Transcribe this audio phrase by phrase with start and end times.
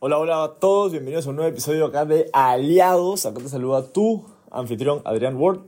[0.00, 3.26] Hola, hola a todos, bienvenidos a un nuevo episodio acá de Aliados.
[3.26, 5.62] Acá te saluda tu anfitrión Adrián Ward.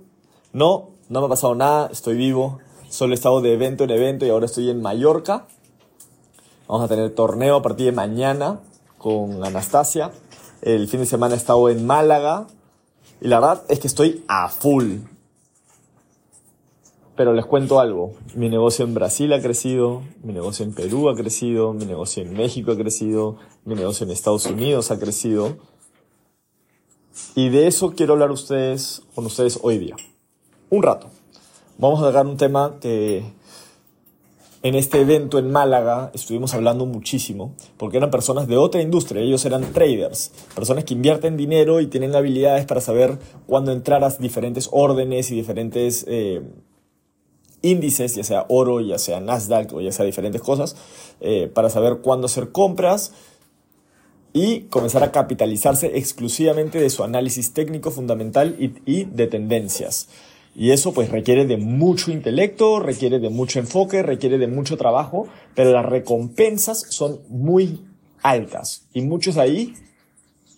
[0.53, 2.61] No, no me ha pasado nada, estoy vivo.
[2.89, 5.47] Solo he estado de evento en evento y ahora estoy en Mallorca.
[6.69, 8.61] Vamos a tener torneo a partir de mañana
[8.99, 10.13] con Anastasia.
[10.63, 12.47] El fin de semana he estado en Málaga.
[13.21, 14.99] Y la verdad es que estoy a full.
[17.21, 18.15] Pero les cuento algo.
[18.35, 22.33] Mi negocio en Brasil ha crecido, mi negocio en Perú ha crecido, mi negocio en
[22.33, 25.59] México ha crecido, mi negocio en Estados Unidos ha crecido.
[27.35, 29.97] Y de eso quiero hablar ustedes, con ustedes hoy día.
[30.71, 31.09] Un rato.
[31.77, 33.23] Vamos a sacar un tema que
[34.63, 39.45] en este evento en Málaga estuvimos hablando muchísimo, porque eran personas de otra industria, ellos
[39.45, 44.71] eran traders, personas que invierten dinero y tienen habilidades para saber cuándo entrar a diferentes
[44.73, 46.07] órdenes y diferentes...
[46.09, 46.41] Eh,
[47.63, 50.77] índices, ya sea oro, ya sea Nasdaq o ya sea diferentes cosas,
[51.21, 53.13] eh, para saber cuándo hacer compras
[54.33, 60.09] y comenzar a capitalizarse exclusivamente de su análisis técnico fundamental y, y de tendencias.
[60.55, 65.29] Y eso pues requiere de mucho intelecto, requiere de mucho enfoque, requiere de mucho trabajo,
[65.55, 67.85] pero las recompensas son muy
[68.23, 68.87] altas.
[68.93, 69.75] Y muchos ahí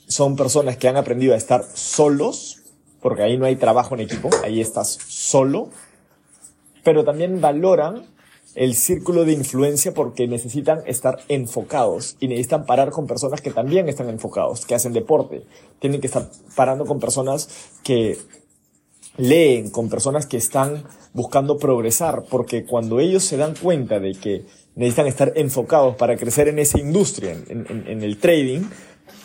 [0.09, 2.61] son personas que han aprendido a estar solos,
[3.01, 5.71] porque ahí no hay trabajo en equipo, ahí estás solo,
[6.83, 8.07] pero también valoran
[8.55, 13.89] el círculo de influencia porque necesitan estar enfocados y necesitan parar con personas que también
[13.89, 15.43] están enfocados, que hacen deporte.
[15.79, 17.49] Tienen que estar parando con personas
[17.83, 18.19] que
[19.17, 24.45] leen, con personas que están buscando progresar, porque cuando ellos se dan cuenta de que
[24.75, 28.63] necesitan estar enfocados para crecer en esa industria, en, en el trading,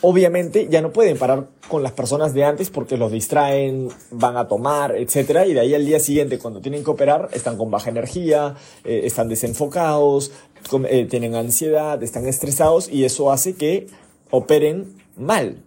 [0.01, 4.47] obviamente ya no pueden parar con las personas de antes porque los distraen, van a
[4.47, 7.89] tomar, etcétera, y de ahí al día siguiente cuando tienen que operar están con baja
[7.89, 10.31] energía, eh, están desenfocados,
[10.89, 13.87] eh, tienen ansiedad, están estresados y eso hace que
[14.31, 15.63] operen mal.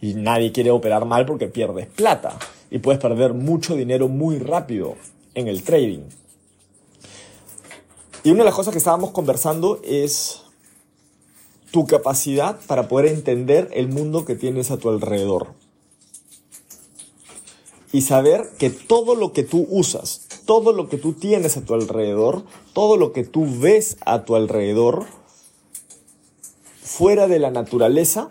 [0.00, 2.38] Y nadie quiere operar mal porque pierdes plata
[2.70, 4.96] y puedes perder mucho dinero muy rápido
[5.34, 6.00] en el trading.
[8.22, 10.42] Y una de las cosas que estábamos conversando es
[11.70, 15.48] tu capacidad para poder entender el mundo que tienes a tu alrededor.
[17.92, 21.74] Y saber que todo lo que tú usas, todo lo que tú tienes a tu
[21.74, 25.06] alrededor, todo lo que tú ves a tu alrededor,
[26.82, 28.30] fuera de la naturaleza,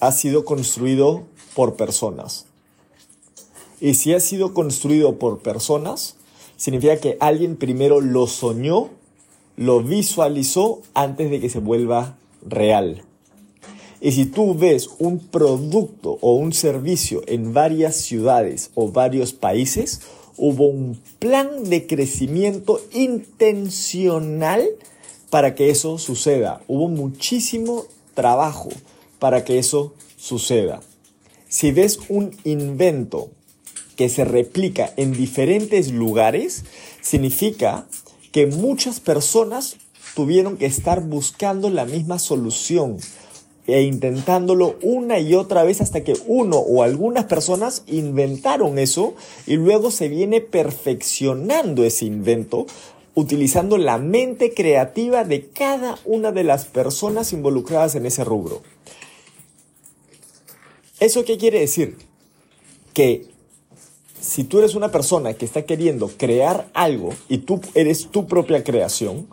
[0.00, 1.24] ha sido construido
[1.54, 2.46] por personas.
[3.80, 6.16] Y si ha sido construido por personas,
[6.56, 8.90] significa que alguien primero lo soñó
[9.58, 13.02] lo visualizó antes de que se vuelva real.
[14.00, 20.02] Y si tú ves un producto o un servicio en varias ciudades o varios países,
[20.36, 24.64] hubo un plan de crecimiento intencional
[25.28, 26.62] para que eso suceda.
[26.68, 28.68] Hubo muchísimo trabajo
[29.18, 30.82] para que eso suceda.
[31.48, 33.30] Si ves un invento
[33.96, 36.64] que se replica en diferentes lugares,
[37.02, 37.88] significa
[38.38, 39.78] que muchas personas
[40.14, 42.98] tuvieron que estar buscando la misma solución
[43.66, 49.16] e intentándolo una y otra vez hasta que uno o algunas personas inventaron eso
[49.48, 52.66] y luego se viene perfeccionando ese invento
[53.16, 58.62] utilizando la mente creativa de cada una de las personas involucradas en ese rubro.
[61.00, 61.96] ¿Eso qué quiere decir?
[62.94, 63.26] Que
[64.20, 68.64] si tú eres una persona que está queriendo crear algo y tú eres tu propia
[68.64, 69.28] creación,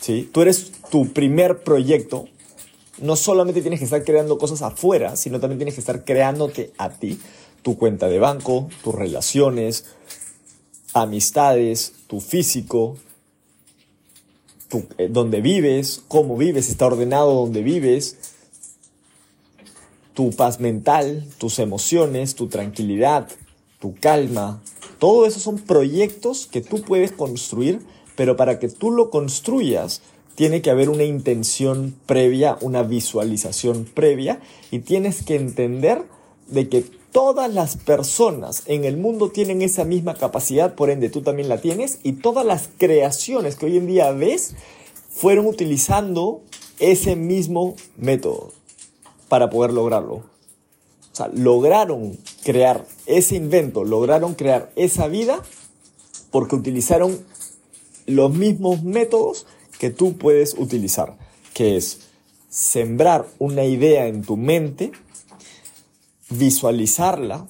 [0.00, 0.28] ¿sí?
[0.32, 2.26] tú eres tu primer proyecto,
[2.98, 6.90] no solamente tienes que estar creando cosas afuera, sino también tienes que estar creándote a
[6.90, 7.18] ti,
[7.62, 9.84] tu cuenta de banco, tus relaciones,
[10.94, 12.96] amistades, tu físico,
[14.68, 18.16] tu, eh, donde vives, cómo vives, está ordenado donde vives,
[20.14, 23.28] tu paz mental, tus emociones, tu tranquilidad,
[23.80, 24.62] tu calma,
[24.98, 27.80] todo eso son proyectos que tú puedes construir,
[28.16, 30.00] pero para que tú lo construyas,
[30.34, 34.40] tiene que haber una intención previa, una visualización previa,
[34.70, 36.04] y tienes que entender
[36.48, 41.22] de que todas las personas en el mundo tienen esa misma capacidad, por ende tú
[41.22, 44.54] también la tienes, y todas las creaciones que hoy en día ves
[45.10, 46.42] fueron utilizando
[46.78, 48.52] ese mismo método
[49.28, 50.35] para poder lograrlo.
[51.16, 55.42] O sea, lograron crear ese invento, lograron crear esa vida
[56.30, 57.24] porque utilizaron
[58.04, 59.46] los mismos métodos
[59.78, 61.16] que tú puedes utilizar,
[61.54, 62.00] que es
[62.50, 64.92] sembrar una idea en tu mente,
[66.28, 67.46] visualizarla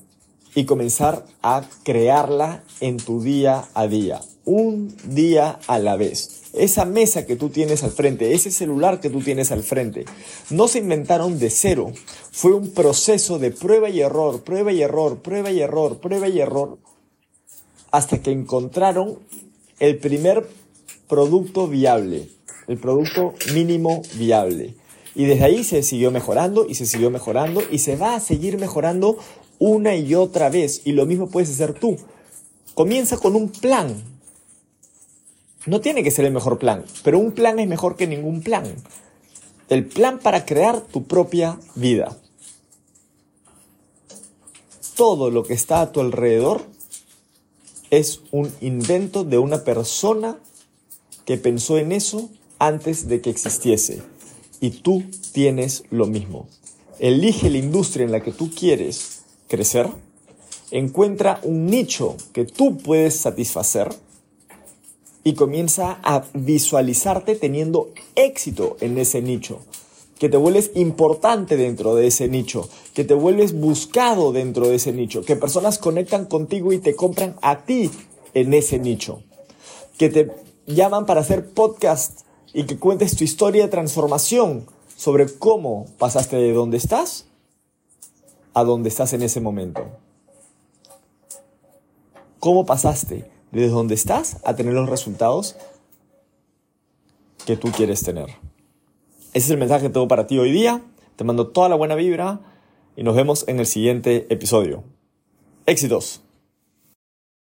[0.56, 6.44] y comenzar a crearla en tu día a día, un día a la vez.
[6.54, 10.06] Esa mesa que tú tienes al frente, ese celular que tú tienes al frente,
[10.48, 11.92] no se inventaron de cero.
[12.32, 16.40] Fue un proceso de prueba y error, prueba y error, prueba y error, prueba y
[16.40, 16.78] error,
[17.90, 19.18] hasta que encontraron
[19.78, 20.48] el primer
[21.06, 22.30] producto viable,
[22.66, 24.74] el producto mínimo viable.
[25.14, 28.58] Y desde ahí se siguió mejorando y se siguió mejorando y se va a seguir
[28.58, 29.18] mejorando
[29.58, 30.82] una y otra vez.
[30.84, 31.96] Y lo mismo puedes hacer tú.
[32.74, 34.02] Comienza con un plan.
[35.66, 38.64] No tiene que ser el mejor plan, pero un plan es mejor que ningún plan.
[39.68, 42.16] El plan para crear tu propia vida.
[44.94, 46.62] Todo lo que está a tu alrededor
[47.90, 50.38] es un invento de una persona
[51.24, 54.02] que pensó en eso antes de que existiese.
[54.60, 56.48] Y tú tienes lo mismo.
[56.98, 59.88] Elige la industria en la que tú quieres crecer.
[60.70, 63.88] Encuentra un nicho que tú puedes satisfacer
[65.22, 69.60] y comienza a visualizarte teniendo éxito en ese nicho,
[70.18, 74.92] que te vuelves importante dentro de ese nicho, que te vuelves buscado dentro de ese
[74.92, 77.90] nicho, que personas conectan contigo y te compran a ti
[78.34, 79.22] en ese nicho,
[79.98, 80.30] que te
[80.66, 82.20] llaman para hacer podcast
[82.54, 84.66] y que cuentes tu historia de transformación
[84.96, 87.25] sobre cómo pasaste de donde estás
[88.56, 89.86] a donde estás en ese momento.
[92.40, 95.56] ¿Cómo pasaste desde donde estás a tener los resultados
[97.44, 98.30] que tú quieres tener?
[99.34, 100.80] Ese es el mensaje que tengo para ti hoy día.
[101.16, 102.40] Te mando toda la buena vibra
[102.96, 104.84] y nos vemos en el siguiente episodio.
[105.66, 106.22] Éxitos.